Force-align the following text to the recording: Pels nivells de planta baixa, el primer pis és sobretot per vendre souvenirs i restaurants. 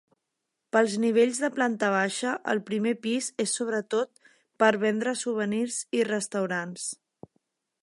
Pels 0.75 0.93
nivells 1.01 1.41
de 1.43 1.49
planta 1.57 1.89
baixa, 1.95 2.31
el 2.53 2.61
primer 2.69 2.95
pis 3.03 3.29
és 3.45 3.53
sobretot 3.59 4.33
per 4.65 4.73
vendre 4.87 5.15
souvenirs 5.25 5.79
i 6.01 6.05
restaurants. 6.11 6.91